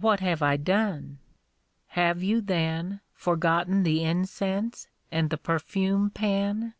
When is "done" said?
0.56-1.18